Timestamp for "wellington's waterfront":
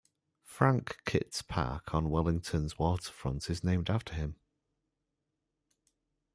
2.09-3.51